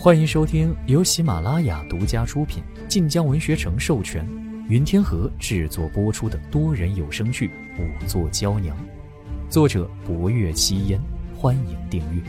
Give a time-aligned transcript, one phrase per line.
[0.00, 4.24] 欢迎收听由喜马拉雅独家出品、晋江文学城授权、
[4.68, 7.48] 云天河制作播出的多人有声剧
[7.80, 8.76] 《五座娇娘》，
[9.50, 11.00] 作者：博月七烟。
[11.36, 12.22] 欢迎订阅。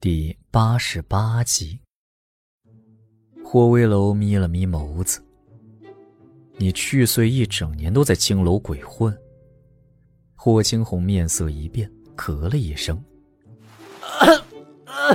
[0.00, 1.78] 第八十八集，
[3.44, 5.24] 霍威楼眯了眯眸子
[6.58, 9.16] ：“你去岁一整年都在青楼鬼混。”
[10.34, 11.88] 霍青红面色一变。
[12.16, 13.02] 咳了一声，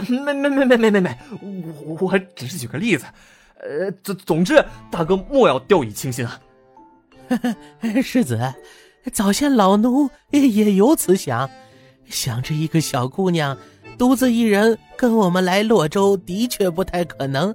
[0.09, 1.17] 没没没没没没没，
[1.85, 3.05] 我我只是举个例子，
[3.59, 6.39] 呃，总总之，大哥莫要掉以轻心啊。
[8.03, 8.39] 世子，
[9.13, 11.49] 早先老奴也有此想，
[12.05, 13.57] 想着一个小姑娘
[13.97, 17.53] 独自一人跟我们来洛州，的确不太可能，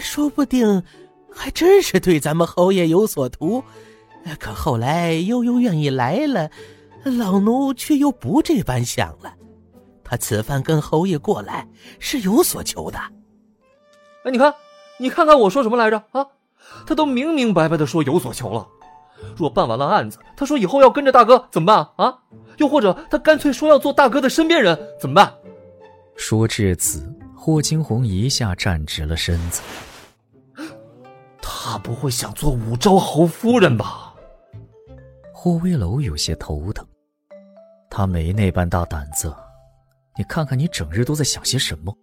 [0.00, 0.82] 说不定
[1.32, 3.64] 还真是对咱们侯爷有所图。
[4.38, 6.50] 可后来悠悠愿意来了。
[7.04, 9.34] 老奴却又不这般想了，
[10.04, 11.66] 他此番跟侯爷过来
[11.98, 12.98] 是有所求的。
[14.24, 14.54] 哎，你看，
[14.98, 16.26] 你看看我说什么来着啊？
[16.86, 18.66] 他都明明白白的说有所求了。
[19.36, 22.18] 若办完了案子，他说以后要跟着大哥怎么办啊？
[22.58, 25.32] 又或者他干脆说要做大哥的身边人怎么办？
[26.16, 29.62] 说至此，霍金红一下站直了身子。
[31.40, 34.07] 他不会想做武昭侯夫人吧？
[35.48, 36.86] 霍威楼有些头疼。
[37.88, 39.34] 他没那般大胆子，
[40.18, 41.96] 你看看你整日都在想些什么。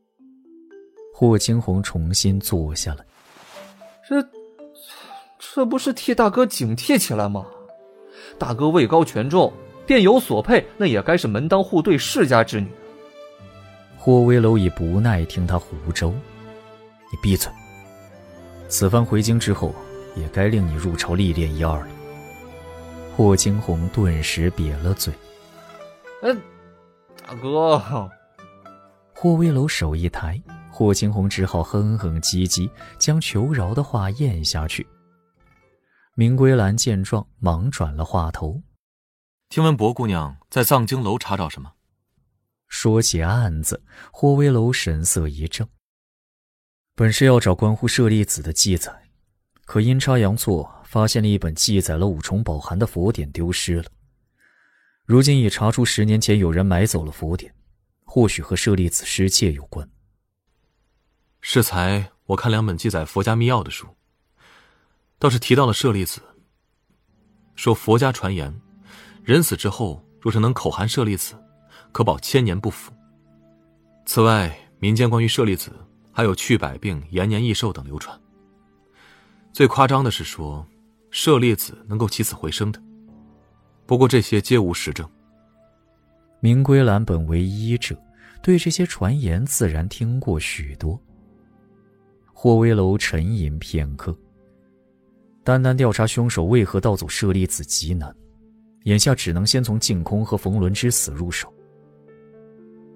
[1.14, 3.06] 霍青红重新坐下来，
[4.10, 4.28] 这，
[5.38, 7.46] 这不是替大哥警惕起来吗？
[8.40, 9.54] 大哥位高权重，
[9.86, 12.68] 便有所配，那也该是门当户对世家之女。
[13.96, 17.52] 霍威楼已不耐听他胡诌，你闭嘴。
[18.68, 19.72] 此番回京之后，
[20.16, 21.88] 也该令你入朝历练一二了。
[23.16, 25.14] 霍金红顿时瘪了嘴。
[26.22, 26.36] 哎，
[27.26, 28.12] 大哥！
[29.14, 34.86] 霍威楼手一抬，霍青红只好哼哼唧唧，将求饶的话咽下去。
[36.16, 38.62] 明归兰见状，忙转了话头
[39.48, 41.72] ：“听闻薄姑娘在藏经楼查找什么？”
[42.68, 43.81] 说起案子，
[44.12, 45.66] 霍威楼神色一怔
[46.94, 48.92] ：“本是要找关乎舍利子的记载，
[49.66, 53.91] 可阴差阳错，发现了一本记载了五重宝函的佛典丢失了。”
[55.03, 57.53] 如今已查出十年前有人买走了佛典，
[58.06, 59.85] 或许和舍利子失窃有关。
[61.41, 63.85] 适才我看两本记载佛家秘要的书，
[65.19, 66.22] 倒是提到了舍利子。
[67.56, 68.57] 说佛家传言，
[69.22, 71.35] 人死之后若是能口含舍利子，
[71.91, 72.94] 可保千年不腐。
[74.06, 75.73] 此外，民间关于舍利子
[76.13, 78.17] 还有去百病、延年益寿等流传。
[79.51, 80.66] 最夸张的是说，
[81.18, 82.84] 舍利子能够起死回生的。
[83.86, 85.09] 不过这些皆无实证。
[86.42, 87.98] 明归兰本为医者，
[88.44, 91.02] 对这些传言自然听过许多。
[92.34, 94.14] 霍威楼沉吟片刻，
[95.42, 98.14] 单单调查凶手为何盗走舍利子极难，
[98.84, 101.48] 眼下只能先从净空和冯仑之死入手。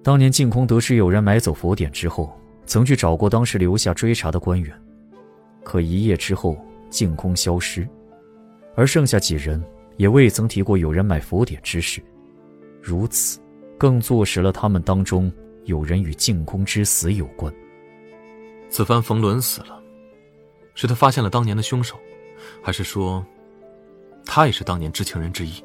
[0.03, 4.77] 当年净空得知有人买走佛典之后，曾去找过当时留下追查的官员，
[5.63, 6.57] 可一夜之后
[6.89, 7.87] 净空消失，
[8.79, 9.61] 而剩下几人。
[9.97, 12.01] 也未曾提过有人买佛典之事，
[12.81, 13.37] 如此，
[13.77, 15.29] 更坐实了他们当中
[15.65, 17.53] 有人与净空之死有关。
[18.69, 19.83] 此番冯伦死了，
[20.73, 21.97] 是他发现了当年的凶手，
[22.63, 23.25] 还是说，
[24.25, 25.61] 他也是当年知情人之一？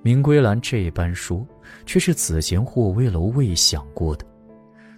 [0.00, 1.44] 明归兰这般说，
[1.86, 4.24] 却是此前霍威楼未想过的。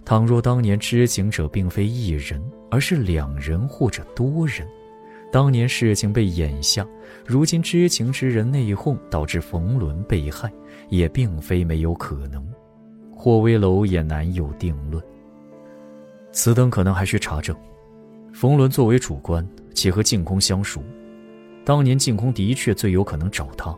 [0.05, 4.67] 倘若当年知情者并非一人，而是两人或者多人。
[5.31, 6.85] 当年事情被掩下，
[7.25, 10.51] 如今知情之人内讧，导致冯仑被害，
[10.89, 12.43] 也并非没有可能。
[13.15, 15.03] 霍威楼也难有定论。
[16.31, 17.55] 此等可能还需查证。
[18.33, 20.81] 冯仑作为主官，且和净空相熟，
[21.63, 23.75] 当年净空的确最有可能找他。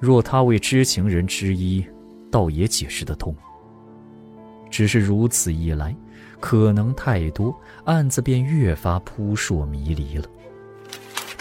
[0.00, 1.84] 若他为知情人之一，
[2.30, 3.34] 倒也解释得通。
[4.70, 5.94] 只是如此一来，
[6.40, 7.54] 可能太多，
[7.84, 10.26] 案子便越发扑朔迷离了。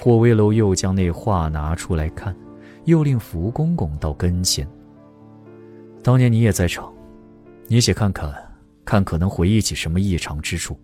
[0.03, 2.35] 霍威楼又将那画拿出来看，
[2.83, 4.67] 又令福公公到跟前。
[6.03, 6.93] 当年你也在场，
[7.69, 8.29] 你且看看，
[8.83, 10.77] 看可能回忆起什么异常之处。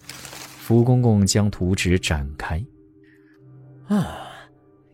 [0.00, 2.64] 福公公将图纸展开，
[3.88, 4.16] 啊，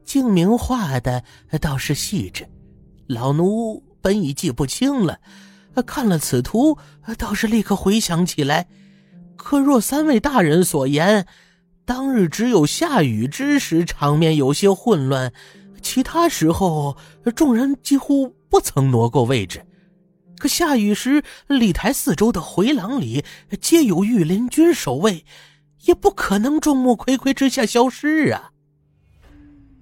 [0.03, 1.23] 静明画的
[1.61, 2.45] 倒是细致，
[3.07, 5.21] 老奴本已记不清了，
[5.87, 6.77] 看了此图，
[7.17, 8.67] 倒是立刻回想起来。
[9.37, 11.29] 可若三位大人所言，
[11.85, 15.33] 当日只有下雨之时，场面有些混乱，
[15.83, 16.97] 其他时候
[17.35, 19.65] 众人几乎不曾挪过位置，
[20.39, 23.25] 可下雨时，礼台四周的回廊里
[23.61, 25.25] 皆有御林军守卫，
[25.83, 28.53] 也不可能众目睽睽之下消失啊。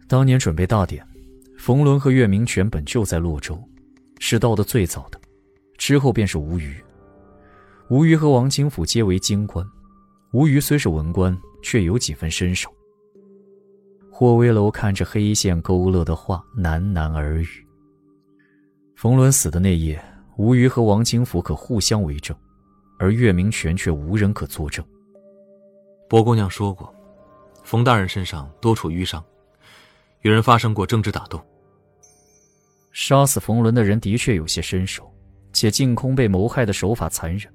[0.09, 1.07] 当年准备大典，
[1.59, 3.63] 冯仑和岳明权本就在洛州，
[4.19, 5.21] 是到的最早的，
[5.77, 6.75] 之后便是吴虞。
[7.91, 9.65] 吴虞和王清甫皆为京官，
[10.33, 12.71] 吴虞虽是文官，却有几分身手。
[14.13, 17.67] 霍威楼看着黑线勾勒的画，喃喃耳语。
[18.95, 20.03] 冯伦死的那夜。
[20.37, 22.35] 吴虞和王清福可互相为证，
[22.99, 24.83] 而岳明权却无人可作证。
[26.09, 26.95] 薄姑娘说过，
[27.63, 29.23] 冯大人身上多处淤伤，
[30.23, 31.39] 与人发生过争执打斗。
[32.91, 35.13] 杀死冯伦的人的确有些身手，
[35.53, 37.53] 且净空被谋害的手法残忍。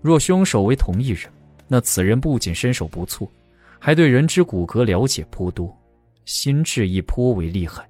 [0.00, 1.30] 若凶手为同一人，
[1.66, 3.30] 那此人不仅身手不错，
[3.78, 5.74] 还对人之骨骼了解颇多，
[6.24, 7.88] 心智亦颇为厉害。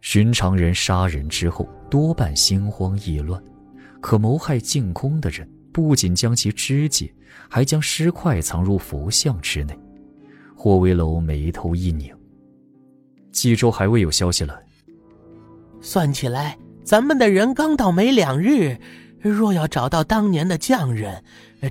[0.00, 3.42] 寻常人杀人之后，多半心慌意乱，
[4.00, 7.12] 可谋害净空的人，不仅将其肢解，
[7.48, 9.78] 还将尸块藏入佛像之内。
[10.56, 12.12] 霍威楼眉头一拧。
[13.32, 14.54] 冀州还未有消息来。
[15.80, 18.76] 算起来，咱们的人刚到没两日，
[19.30, 21.22] 若要找到当年的匠人，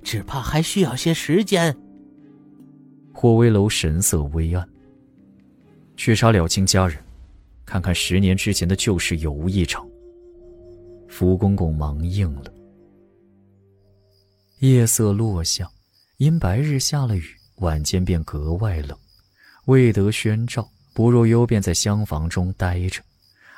[0.04, 1.76] 只怕还需要些时间。
[3.14, 4.68] 霍威楼神色微暗。
[5.98, 6.98] 去查了清家人。
[7.64, 9.88] 看看十年之前的旧事有无异常。
[11.08, 12.52] 福公公忙应了。
[14.60, 15.70] 夜色落下，
[16.18, 17.24] 因白日下了雨，
[17.58, 18.98] 晚间便格外冷。
[19.66, 23.02] 未得宣召，薄若幽便在厢房中待着。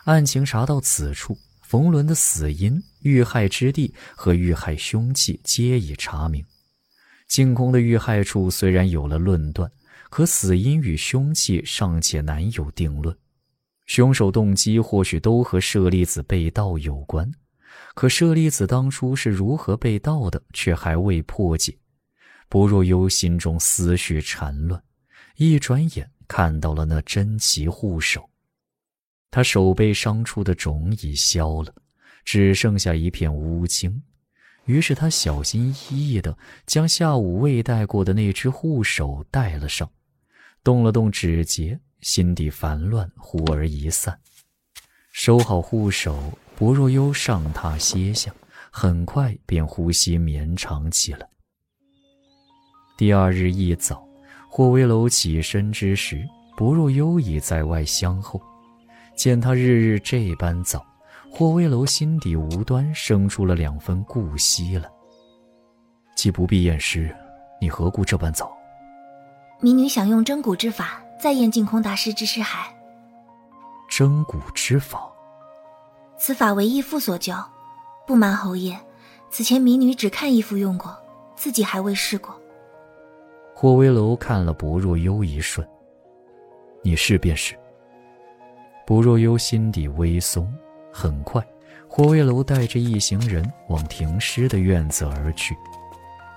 [0.03, 1.35] 案情查到此处，
[1.73, 6.45] 冯仑的死因、遇害之地和遇害凶器皆已查明。
[7.27, 9.71] 净空的遇害处虽然有了论断，
[10.11, 13.17] 可死因与凶器尚且难有定论。
[13.87, 17.31] 凶手动机或许都和舍利子被盗有关，
[17.95, 21.75] 可舍利子当初是如何被盗的，却还未破解。
[22.49, 24.79] 薄若幽心中思绪缠乱，
[25.37, 28.29] 一转眼看到了那珍奇护手。
[29.33, 31.73] 他手背伤处的肿已消了，
[32.23, 33.99] 只剩下一片乌青。
[34.65, 36.37] 于是他小心翼翼地
[36.67, 39.89] 将下午未戴过的那只护手戴了上，
[40.63, 41.79] 动了动指节。
[42.01, 44.19] 心底烦乱，忽而一散。
[45.13, 48.31] 收好护手，薄若幽上榻歇下，
[48.69, 51.27] 很快便呼吸绵长起来。
[52.97, 54.05] 第二日一早，
[54.47, 56.23] 霍威楼起身之时，
[56.55, 58.39] 薄若幽已在外相候。
[59.15, 60.85] 见他日日这般早，
[61.31, 64.89] 霍威楼心底无端生出了两分顾惜了。
[66.15, 67.15] 既不必验尸，
[67.59, 68.51] 你何故这般早？
[69.59, 70.99] 民女想用蒸骨之法。
[71.21, 72.65] 再验净空大师之尸骸，
[73.87, 75.09] 蒸骨之法，
[76.17, 77.49] 此法为义父所教。
[78.05, 78.77] 不瞒侯爷，
[79.29, 80.93] 此前民女只看义父用过，
[81.33, 82.37] 自己还未试过。
[83.55, 85.65] 霍威楼看了薄若幽一瞬，
[86.81, 87.57] 你试便是。
[88.85, 90.51] 不若幽心底微松，
[90.91, 91.41] 很快，
[91.87, 95.55] 霍威楼带着一行人往停尸的院子而去。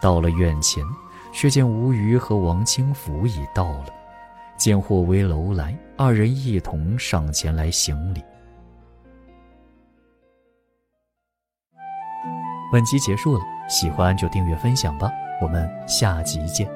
[0.00, 0.84] 到了院前，
[1.32, 3.87] 却见吴虞和王清福已到了。
[4.56, 8.22] 见霍威楼来，二人一同上前来行礼。
[12.73, 15.11] 本集结束了，喜欢就订阅分享吧，
[15.42, 16.75] 我们下集见。